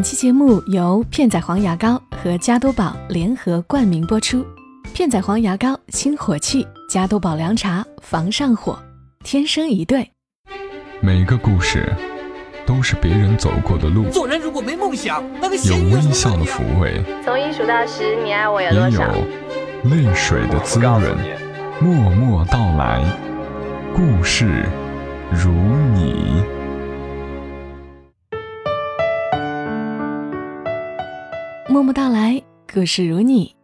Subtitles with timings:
[0.00, 4.42] 本期节目由片仔癀牙膏和加多宝联合冠名播出。
[4.94, 8.78] 片仔癀牙膏清火气，加多宝凉茶防上火，
[9.22, 10.10] 天生一对。
[11.02, 11.92] 每个故事
[12.66, 19.12] 都是别人走过的路，做人如果没梦想，那个有微笑的抚慰，从一数到十，你爱我有也有多少？
[19.84, 21.02] 泪水的滋润。
[21.78, 23.04] 默默到来，
[23.94, 24.64] 故事
[25.30, 25.50] 如
[25.92, 26.42] 你。
[31.70, 32.42] 默默到来，
[32.74, 33.54] 故事如你。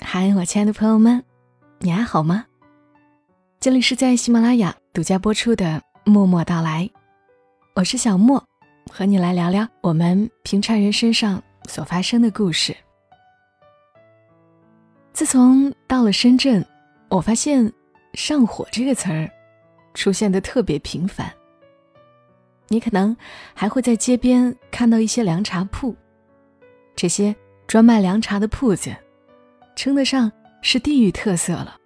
[0.00, 1.20] 嗨，我亲爱的朋友们，
[1.80, 2.46] 你还好吗？
[3.58, 6.88] 这里是在喜马拉雅独家播出的《默默到来》，
[7.74, 8.40] 我是小莫，
[8.88, 12.72] 和你来聊聊我们平常人身上所发生的故事。
[15.12, 16.64] 自从到了深圳，
[17.08, 17.72] 我发现
[18.14, 19.28] “上火”这个词儿
[19.92, 21.28] 出现的特别频繁。
[22.68, 23.16] 你可能
[23.54, 25.96] 还会在街边看到一些凉茶铺，
[26.94, 27.34] 这些
[27.66, 28.94] 专卖凉茶的铺子，
[29.74, 30.30] 称得上
[30.62, 31.76] 是地域特色了。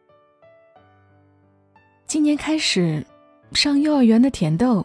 [2.06, 3.05] 今年开始，
[3.53, 4.84] 上幼儿园的甜豆，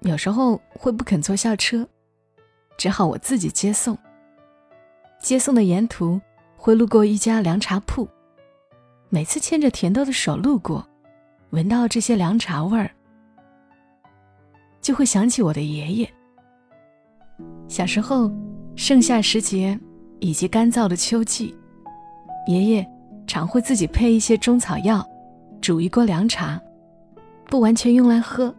[0.00, 1.86] 有时候会不肯坐校车，
[2.76, 3.96] 只好我自己接送。
[5.20, 6.20] 接送的沿途
[6.56, 8.08] 会路过一家凉茶铺，
[9.10, 10.84] 每次牵着甜豆的手路过，
[11.50, 12.90] 闻到这些凉茶味儿，
[14.80, 16.12] 就会想起我的爷爷。
[17.68, 18.28] 小时候，
[18.74, 19.78] 盛夏时节
[20.22, 21.52] 以及干燥的秋季，
[22.46, 22.88] 爷爷
[23.26, 25.04] 常会自己配一些中草药，
[25.60, 26.62] 煮一锅凉茶，
[27.46, 28.54] 不完全用来喝，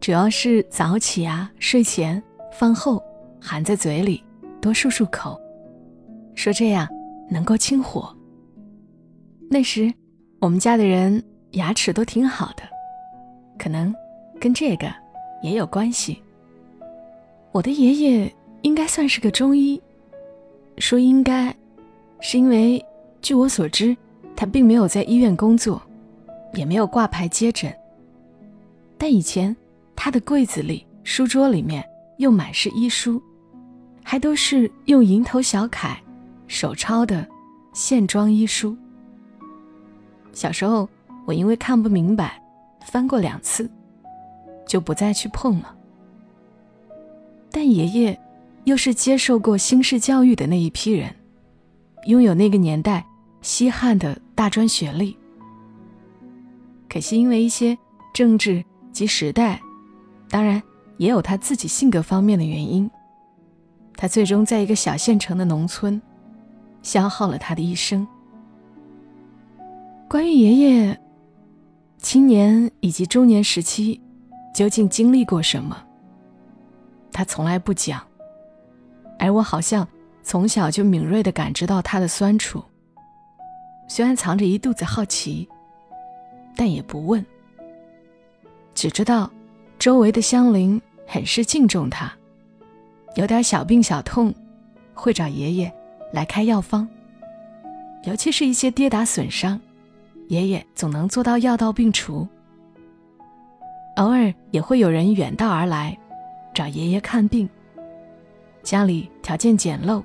[0.00, 3.02] 主要是早起啊、睡前、饭后
[3.38, 4.24] 含在嘴里，
[4.58, 5.38] 多漱漱口，
[6.34, 6.88] 说这样
[7.30, 8.10] 能够清火。
[9.50, 9.92] 那时，
[10.40, 12.62] 我们家的人牙齿都挺好的，
[13.58, 13.94] 可能
[14.40, 14.90] 跟这个
[15.42, 16.22] 也有关系。
[17.52, 19.78] 我的爷爷应该算是个中医，
[20.78, 21.54] 说应该，
[22.20, 22.84] 是因为
[23.22, 23.96] 据我所知，
[24.34, 25.80] 他并没有在医院工作，
[26.52, 27.74] 也没有挂牌接诊。
[28.98, 29.54] 但以前
[29.94, 31.84] 他的柜子里、书桌里面
[32.18, 33.20] 又满是医书，
[34.02, 35.96] 还都是用蝇头小楷
[36.46, 37.26] 手抄的
[37.72, 38.76] 线装医书。
[40.32, 40.88] 小时候，
[41.24, 42.40] 我因为看不明白，
[42.86, 43.70] 翻过两次，
[44.66, 45.74] 就不再去碰了。
[47.50, 48.20] 但爷爷
[48.66, 51.14] 又是接受过新式教育的那一批人，
[52.06, 53.06] 拥有那个年代
[53.40, 55.16] 稀罕的大专学历。
[56.88, 57.78] 可惜因为一些
[58.12, 59.60] 政治及时代，
[60.28, 60.60] 当然
[60.96, 62.90] 也有他自己性格方面的原因，
[63.96, 66.02] 他最终在一个小县城的农村，
[66.82, 68.04] 消耗了他的一生。
[70.08, 71.00] 关于爷爷
[71.98, 74.00] 青年以及中年时期
[74.52, 75.80] 究竟经历过什么，
[77.12, 78.04] 他从来不讲，
[79.18, 79.86] 而我好像
[80.22, 82.62] 从小就敏锐地感知到他的酸楚。
[83.88, 85.48] 虽然藏着一肚子好奇，
[86.56, 87.24] 但也不问，
[88.74, 89.30] 只知道
[89.78, 92.12] 周围的乡邻很是敬重他，
[93.14, 94.34] 有点小病小痛，
[94.92, 95.72] 会找爷爷
[96.12, 96.88] 来开药方，
[98.04, 99.60] 尤其是一些跌打损伤。
[100.28, 102.26] 爷爷总能做到药到病除。
[103.94, 105.96] 偶尔也会有人远道而来，
[106.52, 107.48] 找爷爷看病。
[108.66, 110.02] 家里条件简陋，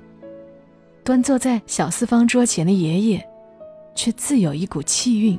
[1.02, 3.28] 端坐在小四方桌前的爷爷，
[3.92, 5.36] 却自有一股气韵。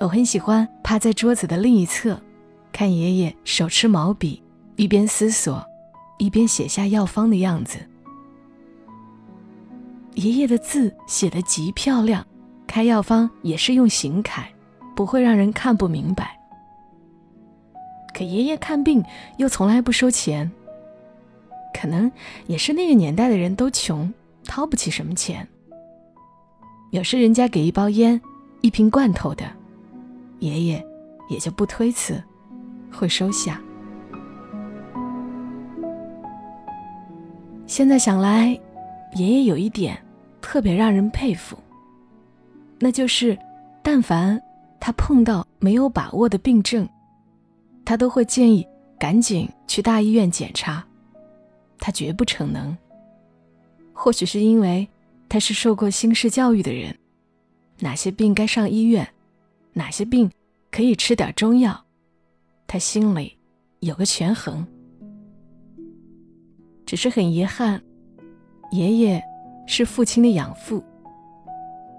[0.00, 2.20] 我很喜欢趴在桌子的另一侧，
[2.72, 4.42] 看爷爷手持毛笔，
[4.74, 5.64] 一边思索，
[6.18, 7.78] 一边写下药方的样子。
[10.14, 12.26] 爷爷的字写得极漂亮。
[12.66, 14.48] 开药方也是用行楷，
[14.96, 16.36] 不会让人看不明白。
[18.12, 19.04] 可爷爷看病
[19.36, 20.50] 又从来不收钱，
[21.72, 22.10] 可能
[22.46, 24.12] 也是那个年代的人都穷，
[24.44, 25.46] 掏不起什么钱。
[26.90, 28.20] 有时人家给一包烟、
[28.60, 29.44] 一瓶罐头的，
[30.40, 30.86] 爷爷
[31.28, 32.22] 也就不推辞，
[32.92, 33.60] 会收下。
[37.66, 38.48] 现在想来，
[39.14, 39.96] 爷爷有一点
[40.42, 41.56] 特别让人佩服。
[42.78, 43.38] 那就是，
[43.82, 44.38] 但凡
[44.78, 46.86] 他碰到没有把握的病症，
[47.84, 48.66] 他都会建议
[48.98, 50.84] 赶紧去大医院检查。
[51.82, 52.78] 他绝不逞能。
[53.92, 54.86] 或许是因为
[55.28, 56.96] 他是受过新式教育的人，
[57.80, 59.08] 哪些病该上医院，
[59.72, 60.30] 哪些病
[60.70, 61.84] 可以吃点中药，
[62.68, 63.36] 他心里
[63.80, 64.64] 有个权衡。
[66.86, 67.82] 只是很遗憾，
[68.70, 69.20] 爷爷
[69.66, 70.84] 是父亲的养父。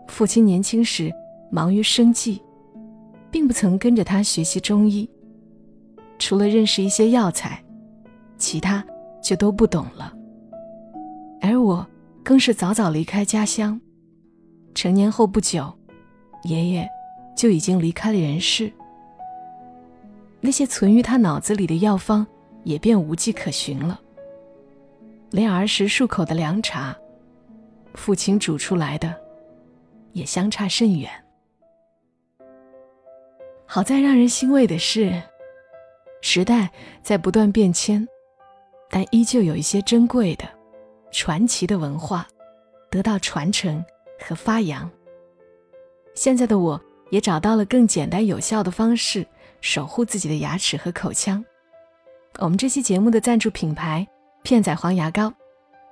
[0.07, 1.11] 父亲年轻时
[1.51, 2.41] 忙于生计，
[3.29, 5.09] 并不曾跟着他学习中医。
[6.19, 7.61] 除了认识一些药材，
[8.37, 8.85] 其他
[9.23, 10.13] 就都不懂了。
[11.41, 11.85] 而我
[12.23, 13.79] 更是早早离开家乡。
[14.75, 15.71] 成年后不久，
[16.43, 16.87] 爷爷
[17.35, 18.71] 就已经离开了人世。
[20.41, 22.27] 那些存于他脑子里的药方
[22.63, 23.99] 也便无迹可寻了。
[25.31, 26.95] 连儿时漱口的凉茶，
[27.93, 29.15] 父亲煮出来的，
[30.11, 31.09] 也相差甚远。
[33.65, 35.21] 好在让人欣慰的是，
[36.21, 36.69] 时代
[37.01, 38.07] 在不断变迁，
[38.95, 40.47] 但依旧有一些珍贵的、
[41.11, 42.27] 传奇的文化
[42.91, 43.83] 得到传承
[44.19, 44.87] 和发扬。
[46.13, 46.79] 现在的我
[47.09, 49.25] 也找到了更简单有效的方式
[49.61, 51.43] 守护自己的牙齿和口腔。
[52.37, 54.07] 我们这期节目的赞助品牌
[54.43, 55.33] 片仔癀牙膏，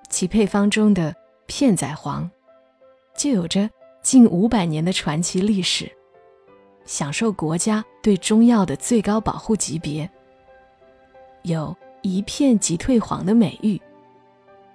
[0.07, 1.15] 其配方中的
[1.48, 2.30] 片仔癀
[3.18, 3.68] 就有着
[4.03, 5.92] 近五百年的传奇历史。
[6.86, 10.07] 享受国家对中药的最高保护级别，
[11.42, 13.80] 有一片即退黄的美誉。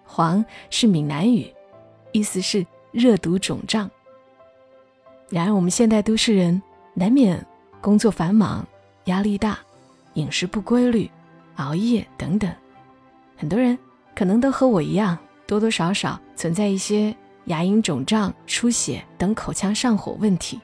[0.04, 1.52] 黄是闽南语，
[2.12, 3.90] 意思是热毒肿胀。
[5.28, 6.62] 然而，我们现代都市人
[6.94, 7.44] 难免
[7.80, 8.66] 工作繁忙、
[9.06, 9.58] 压力大、
[10.14, 11.10] 饮食不规律、
[11.56, 12.48] 熬夜等等，
[13.36, 13.76] 很多人
[14.14, 17.14] 可能都和我一样，多多少少存在一些
[17.46, 20.60] 牙龈肿胀、出血等口腔上火问题。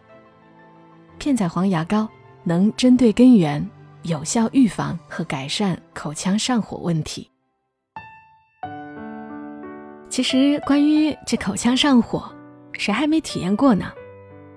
[1.18, 2.08] 片仔癀牙膏
[2.44, 3.68] 能针对根源，
[4.02, 7.28] 有效预防和改善口腔上火问题。
[10.08, 12.30] 其实，关于这口腔上火，
[12.74, 13.90] 谁还没体验过呢？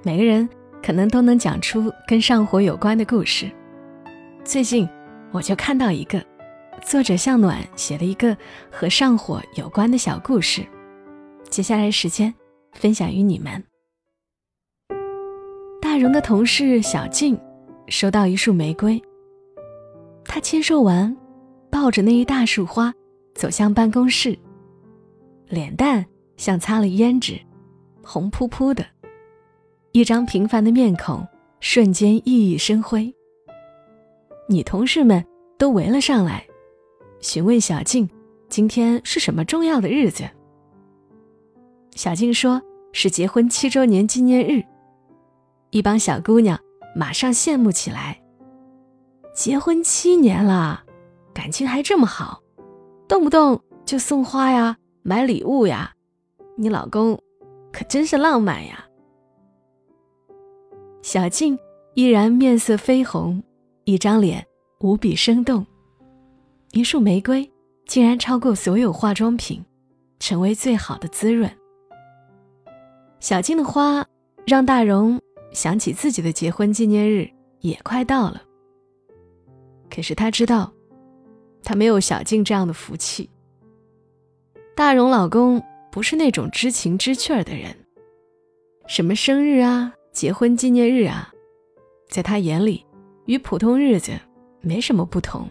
[0.04, 0.48] 每个人
[0.84, 3.50] 可能都能讲出跟上火有关的故事。
[4.44, 4.88] 最近，
[5.32, 6.22] 我就看到一个
[6.82, 8.36] 作者向暖写了一个
[8.70, 10.66] 和上火有关的小故事，
[11.50, 12.34] 接下来时间
[12.74, 13.64] 分享与你们。
[15.82, 17.40] 大荣的同事小静
[17.88, 19.02] 收到一束玫瑰，
[20.26, 21.16] 她签收完，
[21.70, 22.94] 抱着那一大束花
[23.34, 24.38] 走向办公室，
[25.48, 26.06] 脸蛋
[26.38, 27.40] 像擦了胭脂，
[28.04, 28.86] 红扑扑的，
[29.94, 31.26] 一张平凡的面孔
[31.60, 33.14] 瞬间熠熠生辉。
[34.50, 35.26] 女同事们
[35.58, 36.46] 都围了上来，
[37.20, 38.10] 询问小静
[38.50, 40.24] 今天是什么重要的日子。
[41.96, 42.62] 小静说
[42.92, 44.62] 是结婚七周年纪念日。
[45.72, 46.60] 一帮小姑娘
[46.96, 48.22] 马上羡慕起来。
[49.36, 50.82] 结婚七年了，
[51.34, 52.42] 感情还这么好，
[53.06, 55.92] 动不动就送花呀，买礼物呀，
[56.56, 57.20] 你老公
[57.74, 58.86] 可真是浪漫呀。
[61.02, 61.60] 小静
[61.96, 63.44] 依然面色绯红，
[63.84, 64.48] 一张脸
[64.80, 65.68] 无比生动。
[66.72, 67.52] 一束玫瑰
[67.86, 69.62] 竟然超过所有化妆品，
[70.18, 71.52] 成为最好的滋润。
[73.20, 74.06] 小静的花
[74.48, 75.20] 让大荣。
[75.52, 77.30] 想起自己的结婚纪念日
[77.62, 78.42] 也快到了，
[79.90, 80.74] 可是他知道，
[81.64, 83.30] 他没有小静这样的福气。
[84.76, 87.74] 大荣老公不是那种知情知趣儿的人，
[88.88, 91.32] 什么生日啊、结婚纪念日啊，
[92.10, 92.86] 在他眼里
[93.26, 94.12] 与普通日子
[94.62, 95.48] 没什么不同。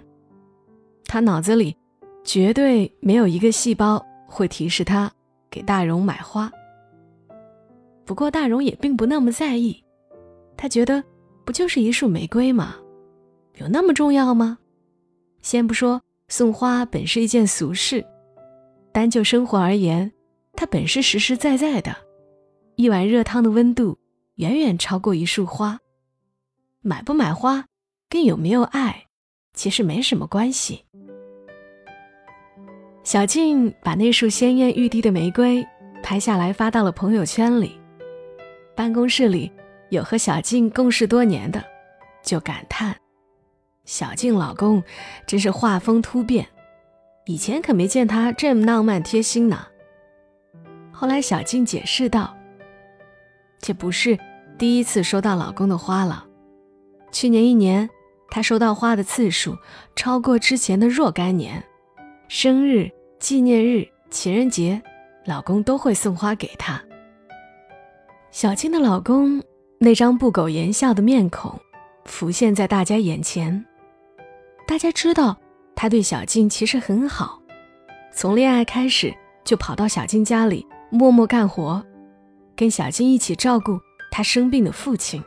[1.06, 1.76] 他脑子里
[2.22, 5.10] 绝对没有一个细胞会提示他
[5.50, 6.50] 给大荣买花。
[8.04, 9.82] 不过大荣也并不那么在意。
[10.56, 11.02] 他觉得，
[11.44, 12.76] 不就是一束玫瑰吗？
[13.54, 14.58] 有那么重要吗？
[15.42, 18.04] 先不说送花本是一件俗事，
[18.92, 20.12] 单就生活而言，
[20.54, 21.94] 它本是实实在在的。
[22.76, 23.98] 一碗热汤的温度
[24.36, 25.78] 远远超过一束花。
[26.80, 27.64] 买不买花，
[28.08, 29.06] 跟有没有爱，
[29.54, 30.84] 其实没什么关系。
[33.02, 35.64] 小静把那束鲜艳欲滴的玫瑰
[36.02, 37.78] 拍下来，发到了朋友圈里。
[38.74, 39.50] 办公室里。
[39.90, 41.62] 有和小静共事多年的，
[42.24, 42.96] 就感叹
[43.84, 44.82] ：“小静老公
[45.26, 46.46] 真是画风突变，
[47.26, 49.66] 以前可没见他这么浪漫贴心呢。”
[50.92, 52.36] 后来小静解释道
[53.60, 54.18] ：“这不是
[54.58, 56.26] 第一次收到老公的花了，
[57.12, 57.88] 去年一年，
[58.30, 59.56] 她收到花的次数
[59.96, 61.62] 超过之前的若干年，
[62.28, 64.82] 生日、纪念日、情人节，
[65.26, 66.82] 老公都会送花给她。
[68.30, 69.42] 小静的老公。”
[69.76, 71.60] 那张不苟言笑的面孔
[72.06, 73.66] 浮现在大家眼前，
[74.66, 75.36] 大家知道
[75.76, 77.40] 他对小静其实很好，
[78.12, 81.84] 从恋爱开始就跑到小静家里默默干活，
[82.56, 83.78] 跟小静一起照顾
[84.10, 85.22] 他生病的父亲。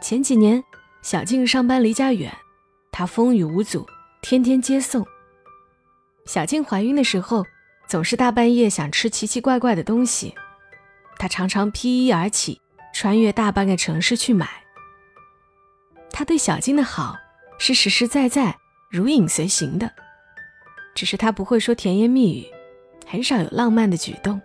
[0.00, 0.62] 前几年
[1.02, 2.34] 小静上班离家远，
[2.90, 3.86] 他风雨无阻，
[4.22, 5.06] 天天接送。
[6.26, 7.44] 小静怀孕的时候，
[7.86, 10.34] 总是大半夜想吃奇奇怪怪的东西，
[11.18, 12.60] 他常常披衣而起。
[12.96, 14.48] 穿越大半个城市去买。
[16.12, 17.16] 他对小静的好
[17.58, 18.56] 是实实在在、
[18.90, 19.90] 如影随形的。
[20.94, 22.46] 只是他不会说甜言蜜语，
[23.06, 24.40] 很少有浪漫的举动。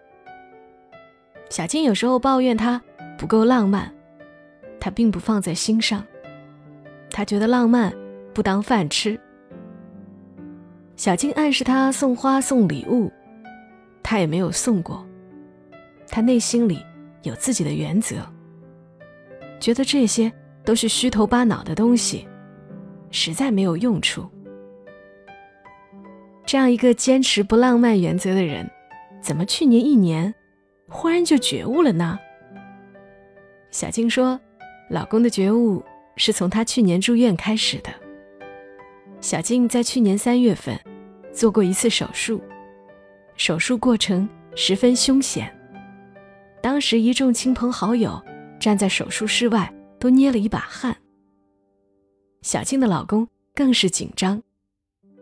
[1.50, 2.82] 小静有时候抱怨他
[3.18, 3.92] 不够浪漫，
[4.80, 6.04] 他并不放在心上。
[7.12, 7.94] 他觉得浪漫
[8.34, 9.20] 不当饭吃。
[10.96, 13.12] 小静暗示他送花送礼物，
[14.04, 15.04] 他也没有送过。
[16.08, 16.84] 他内心里
[17.24, 18.18] 有自己的原则，
[19.60, 20.32] 觉得这些
[20.64, 22.28] 都是虚头巴脑的东西，
[23.12, 24.30] 实在没有用处。
[26.46, 28.70] 这样一个坚持不浪漫原则的人，
[29.22, 30.34] 怎么去年一年
[30.88, 32.18] 忽然就觉悟了呢？
[33.72, 34.40] 小静说，
[34.90, 35.84] 老公的觉悟
[36.16, 37.90] 是从她去年住院开始的。
[39.22, 40.80] 小静在去年三月份
[41.32, 42.42] 做过一次手术，
[43.36, 45.56] 手术过程十分凶险。
[46.64, 48.20] 当时一众亲朋好友
[48.60, 50.96] 站在手术室外，都捏了一把汗。
[52.42, 54.42] 小静的老公更是紧张，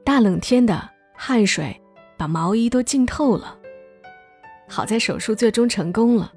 [0.03, 0.89] 大冷天的。
[1.19, 1.75] 汗水
[2.15, 3.57] 把毛衣都浸透了。
[4.69, 6.31] 好在手术最终成功了。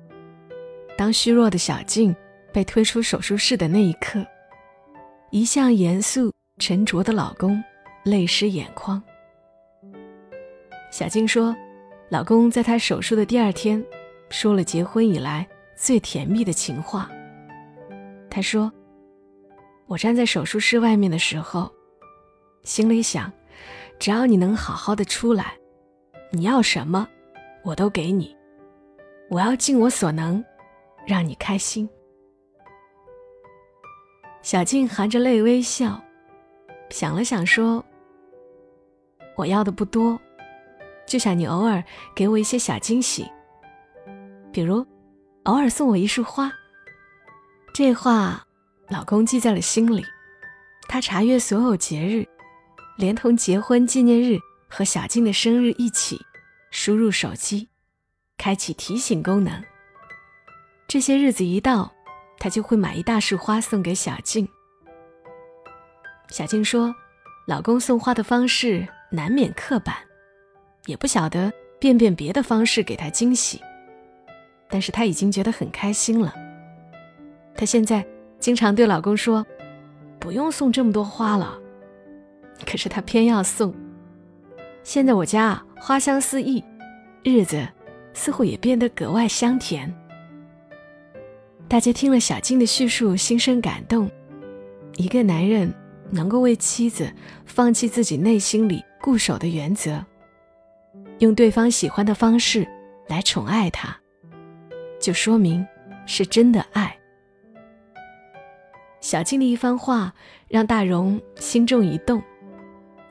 [0.96, 2.16] 当虚弱的小静
[2.50, 4.24] 被推出手术室的那一刻，
[5.30, 7.62] 一向严肃沉着的老公
[8.04, 9.02] 泪湿眼眶。
[10.90, 11.54] 小静说
[12.08, 13.84] ：“老公在她手术的第二天，
[14.30, 15.46] 说了结婚以来
[15.76, 17.10] 最甜蜜的情话。
[18.30, 18.72] 他说
[19.90, 21.70] ：‘我站在手术室外面的时候，
[22.62, 23.30] 心里想。’”
[23.98, 25.58] 只要你能好好的出来，
[26.32, 27.06] 你要什么，
[27.62, 28.34] 我都给你。
[29.28, 30.42] 我要尽我所能，
[31.06, 31.86] 让你开心。
[34.40, 36.02] 小静含着泪微笑，
[36.88, 37.84] 想了想说
[39.36, 40.18] ：“我要的不多，
[41.06, 43.30] 就想你偶尔给我一些小惊喜，
[44.50, 44.86] 比如
[45.42, 46.50] 偶尔送我一束花。”
[47.74, 48.46] 这话，
[48.90, 50.04] 老公记在了心里。
[50.88, 52.26] 他查阅所有节日。
[52.96, 56.20] 连同结婚纪念日和小静的生日一起，
[56.70, 57.66] 输入手机，
[58.36, 59.64] 开启提醒功能。
[60.86, 61.90] 这些日子一到，
[62.38, 64.46] 他就会买一大束花送给小静。
[66.28, 66.94] 小静说
[67.48, 69.96] ：“老公送花的方式难免刻板，
[70.84, 73.62] 也不晓得变变别的方式给她惊喜，
[74.68, 76.34] 但是她已经觉得很开心了。
[77.54, 78.06] 她现在
[78.40, 79.46] 经常对老公说
[80.18, 81.56] ：‘不用送这么多花了。’”
[82.66, 83.72] 可是他偏要送。
[84.82, 86.62] 现在我家花香四溢，
[87.22, 87.66] 日子
[88.12, 89.94] 似乎也变得格外香甜。
[91.68, 94.10] 大家听了小静的叙述，心生感动。
[94.96, 95.72] 一个男人
[96.10, 97.10] 能够为妻子
[97.46, 100.04] 放弃自己内心里固守的原则，
[101.20, 102.66] 用对方喜欢的方式
[103.06, 103.96] 来宠爱她，
[104.98, 105.66] 就说明
[106.04, 106.99] 是真的爱。
[109.00, 110.12] 小静的一番话
[110.48, 112.22] 让大荣心中一动。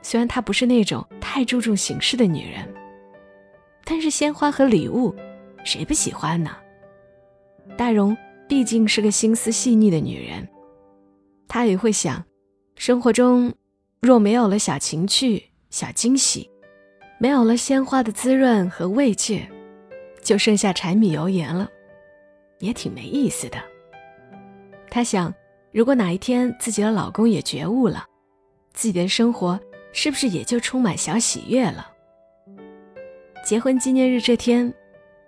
[0.02, 2.66] 虽然她不是那种太注重形式的女人，
[3.84, 5.14] 但是鲜花和礼物，
[5.64, 6.56] 谁不喜欢呢？
[7.76, 8.16] 大荣
[8.48, 10.48] 毕竟是个心思细腻的女人，
[11.48, 12.24] 她也会想，
[12.76, 13.52] 生活中
[14.00, 16.50] 若没有了小情趣、小惊喜，
[17.18, 19.46] 没有了鲜花的滋润和慰藉，
[20.22, 21.68] 就剩下柴米油盐了，
[22.58, 23.58] 也挺没意思的。
[24.90, 25.32] 她想，
[25.72, 28.04] 如果哪一天自己的老公也觉悟了，
[28.72, 29.58] 自己的生活。
[29.92, 31.90] 是不是也就充满小喜悦了？
[33.44, 34.72] 结婚纪念日这天，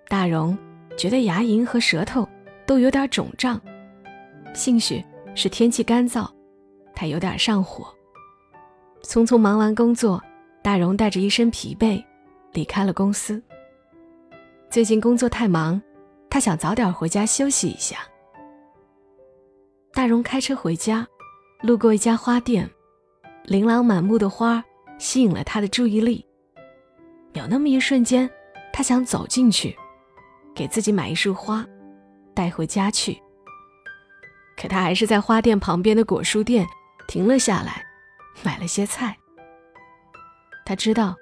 [0.06, 0.56] 大荣
[0.96, 2.28] 觉得牙龈和舌头
[2.64, 3.60] 都有点肿胀，
[4.54, 6.30] 兴许是天气干燥，
[6.94, 7.92] 他有点上火。
[9.02, 10.22] 匆匆忙完工作，
[10.62, 12.00] 大荣带着一身疲惫
[12.52, 13.42] 离开了公司。
[14.70, 15.82] 最近工作太忙，
[16.30, 17.98] 他想早点回家休息一下。
[19.94, 21.06] 大荣开车回家，
[21.60, 22.68] 路过一家花店。
[23.44, 24.64] 琳琅满目的花
[24.98, 26.24] 吸引了他的注意力。
[27.34, 28.28] 有那么一瞬间，
[28.72, 29.76] 他想走进去，
[30.54, 31.66] 给自己买一束花，
[32.34, 33.20] 带回家去。
[34.56, 36.66] 可他还是在花店旁边的果蔬店
[37.06, 37.84] 停了下来，
[38.42, 39.16] 买了些菜。
[40.64, 41.16] 他知道，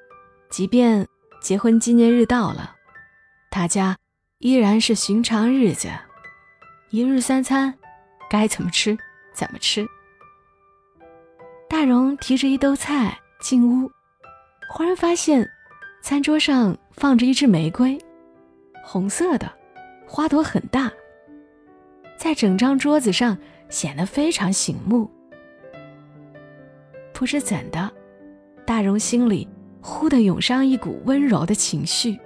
[0.49, 1.07] 即便
[1.41, 2.77] 结婚纪念日到了，
[3.51, 3.97] 他家
[4.39, 5.89] 依然是寻常日子，
[6.91, 7.75] 一日三餐，
[8.31, 8.97] 该怎么吃
[9.35, 9.85] 怎么吃。
[11.69, 13.91] 大荣提着一兜菜进屋，
[14.71, 15.47] 忽然发现
[16.01, 17.99] 餐桌上放着一支玫瑰，
[18.85, 19.53] 红色的，
[20.07, 20.91] 花朵很大，
[22.17, 23.37] 在整张桌子上
[23.69, 25.11] 显得非常醒目。
[27.13, 27.93] 不知怎的，
[28.65, 29.49] 大荣心里
[29.83, 32.19] 忽地涌上一股温柔的情绪，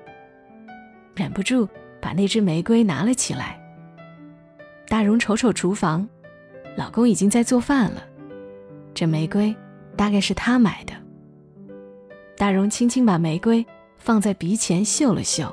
[1.16, 1.66] 忍不住
[2.00, 3.63] 把那支玫瑰拿了起来。
[4.86, 6.06] 大荣瞅瞅厨房，
[6.76, 8.06] 老公已经在做饭了。
[8.94, 9.54] 这玫瑰
[9.96, 10.92] 大概是他买的。
[12.36, 13.64] 大荣轻轻把玫瑰
[13.96, 15.52] 放在鼻前嗅了嗅，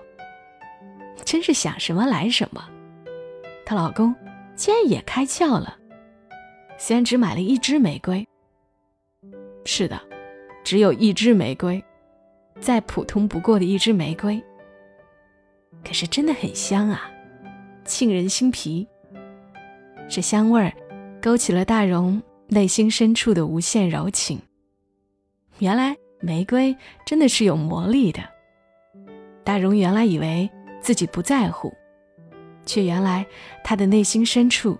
[1.24, 2.64] 真是想什么来什么。
[3.66, 4.14] 她老公
[4.56, 5.78] 竟然也开窍了，
[6.78, 8.28] 虽然只买了一支玫瑰，
[9.64, 10.00] 是的，
[10.64, 11.84] 只有一支玫瑰，
[12.60, 14.44] 再普通不过的一支玫瑰，
[15.86, 17.10] 可是真的很香啊，
[17.86, 18.88] 沁人心脾。
[20.10, 20.74] 这香味儿
[21.22, 24.40] 勾起了大荣内心深处的无限柔情。
[25.60, 28.22] 原来玫瑰真的是有魔力的。
[29.44, 30.50] 大荣原来以为
[30.82, 31.74] 自己不在乎，
[32.66, 33.26] 却原来
[33.64, 34.78] 他的内心深处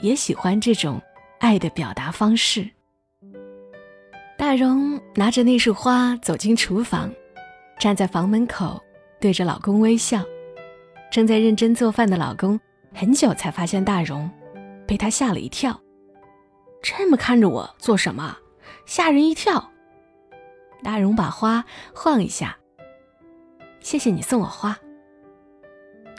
[0.00, 1.00] 也喜欢这种
[1.40, 2.68] 爱的表达方式。
[4.36, 7.12] 大荣拿着那束花走进厨房，
[7.78, 8.82] 站在房门口，
[9.20, 10.22] 对着老公微笑。
[11.10, 12.58] 正在认真做饭的老公
[12.94, 14.30] 很久才发现大荣。
[14.86, 15.80] 被他吓了一跳，
[16.82, 18.36] 这么看着我做什么？
[18.84, 19.70] 吓人一跳。
[20.82, 22.54] 大荣把花晃一下，
[23.80, 24.78] 谢谢你送我花。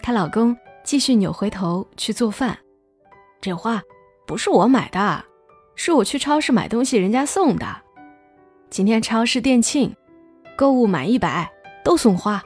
[0.01, 2.57] 她老公继续扭回头去做饭，
[3.39, 3.79] 这花
[4.25, 5.23] 不是我买的，
[5.75, 7.67] 是我去超市买东西人家送的。
[8.71, 9.95] 今天超市店庆，
[10.57, 11.47] 购物满一百
[11.83, 12.41] 都送花。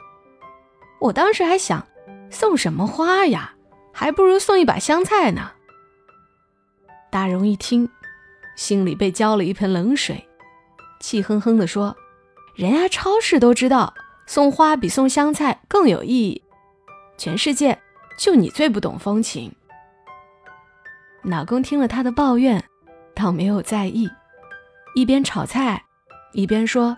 [1.00, 1.86] 我当时还想，
[2.30, 3.54] 送什么花呀？
[4.00, 5.50] 还不如送一把香菜呢。
[7.10, 7.86] 大荣一听，
[8.56, 10.26] 心里被浇了一盆冷水，
[11.00, 11.94] 气哼哼地说
[12.56, 13.92] ：“人家超市都知道
[14.24, 16.42] 送花比送香菜更有意义，
[17.18, 17.78] 全世界
[18.16, 19.52] 就你最不懂风情。”
[21.22, 22.64] 老公听了她的抱怨，
[23.14, 24.08] 倒没有在意，
[24.94, 25.84] 一边炒菜，
[26.32, 26.96] 一边说：“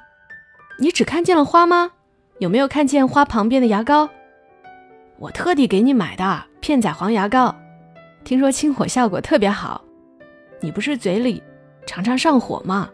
[0.79, 1.91] 你只看见了花吗？
[2.39, 4.09] 有没有看见花旁边的牙膏？
[5.19, 7.53] 我特地给你买的片仔癀牙膏，
[8.23, 9.85] 听说清火效果特别好。”
[10.63, 11.43] 你不是嘴里
[11.87, 12.89] 常常上火吗？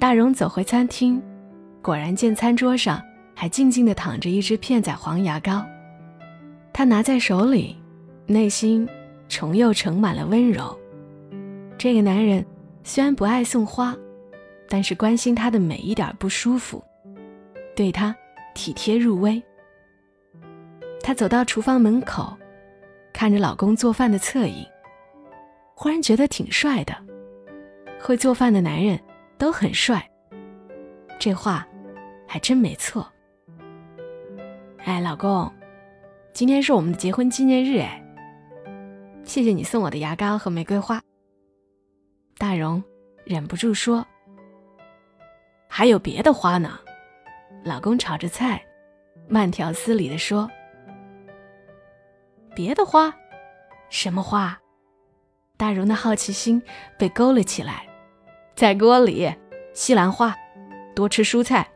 [0.00, 1.22] 大荣走回餐厅，
[1.80, 3.00] 果然见餐桌上
[3.36, 5.64] 还静静地躺着一支片仔癀牙膏。
[6.72, 7.76] 他拿在手里，
[8.26, 8.88] 内心
[9.28, 10.76] 重又盛满了温柔。
[11.78, 12.44] 这个男人
[12.82, 13.96] 虽然不爱送花，
[14.68, 16.82] 但是关心他的每一点不舒服，
[17.76, 18.12] 对他
[18.54, 19.40] 体贴入微。
[21.02, 22.36] 她走到厨房门口，
[23.12, 24.66] 看着老公做饭的侧影。
[25.74, 26.94] 忽然觉得挺帅的，
[27.98, 29.00] 会做饭的男人
[29.38, 30.06] 都很帅。
[31.18, 31.66] 这话
[32.26, 33.10] 还真没错。
[34.84, 35.50] 哎，老公，
[36.32, 38.02] 今天是我们的结婚纪念日，哎，
[39.24, 41.00] 谢谢你送我的牙膏和玫瑰花。
[42.36, 42.82] 大荣
[43.24, 44.06] 忍不住说
[45.68, 46.78] ：“还有别的花呢。”
[47.64, 48.62] 老公炒着菜，
[49.28, 50.50] 慢条斯理的说
[52.60, 53.14] ：“别的花？
[53.88, 54.60] 什么花？”
[55.56, 56.62] 大荣的好奇心
[56.98, 57.88] 被勾了起来，
[58.54, 59.34] 在锅里，
[59.72, 60.36] 西兰花，
[60.94, 61.66] 多吃蔬菜，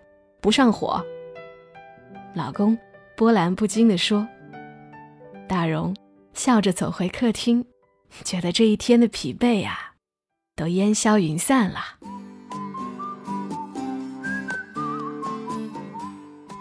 [0.43, 1.03] 不上火。
[2.35, 2.77] 老公
[3.17, 4.29] 波澜不惊地说。
[5.49, 5.97] 大荣
[6.35, 7.65] 笑着走回客厅，
[8.25, 9.93] 觉得这一天的疲惫呀，
[10.55, 11.81] 都烟消云散了。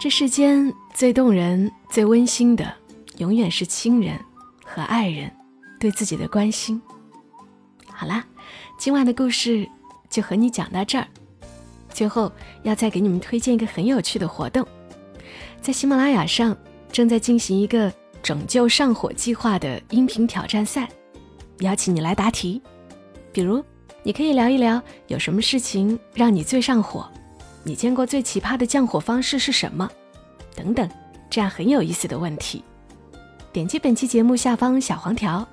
[0.00, 2.74] 这世间最动人、最温馨的，
[3.18, 4.18] 永远是亲人
[4.64, 5.30] 和爱人
[5.78, 6.80] 对自己的关心。
[7.86, 8.24] 好啦，
[8.78, 9.68] 今晚的故事
[10.10, 11.06] 就和你讲到这儿。
[11.88, 12.30] 最后
[12.64, 14.66] 要再给你们推荐一个很有趣的活动，
[15.60, 16.56] 在喜马拉雅上
[16.90, 20.88] 正在进行一个“拯救上火计划”的音频挑战赛，
[21.60, 22.60] 邀请你来答题。
[23.32, 23.64] 比如，
[24.02, 27.08] 你可以聊一聊有什么事情让你最上火，
[27.62, 29.88] 你见过最奇葩的降火方式是什么，
[30.56, 30.90] 等等，
[31.30, 32.64] 这样很有意思的问题。
[33.54, 35.46] 点击本期节目下方小黄条，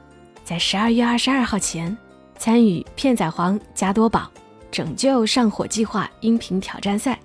[0.43, 1.95] 在十二月二十二号前。
[2.35, 4.27] 参与片仔癀加多宝
[4.71, 7.19] 拯救上火计划音频挑战赛，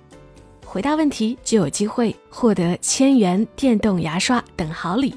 [0.63, 5.15] 回答问题就有机会获得千元电动牙刷等好礼。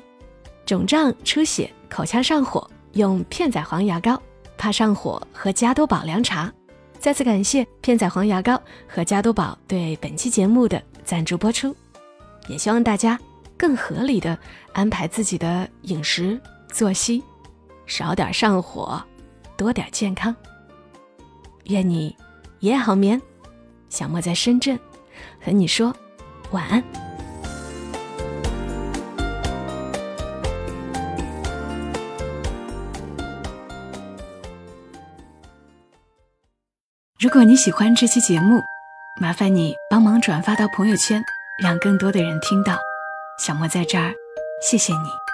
[0.64, 4.14] 肿胀、出血、口腔上火，用片仔癀牙膏；
[4.56, 6.50] 怕上火，喝加多宝凉茶。
[6.98, 11.76] 再次感谢片仔癀牙膏和加多宝对本期节目的赞助播出，
[12.48, 13.20] 也希望大家
[13.60, 14.38] 更合理的
[14.72, 16.40] 安排自己的饮食
[16.72, 17.22] 作息，
[17.84, 18.98] 少点上火。
[19.54, 20.34] 多点健康，
[21.64, 22.16] 愿你
[22.60, 23.20] 一夜好眠。
[23.90, 24.80] 小莫在深圳
[25.44, 25.94] 和你说
[26.52, 26.82] 晚安。
[37.18, 38.58] 如果你喜欢这期节目，
[39.20, 41.22] 麻烦你帮忙转发到朋友圈，
[41.62, 42.78] 让更多的人听到。
[43.40, 44.12] 小莫在这儿，
[44.60, 45.29] 谢谢你。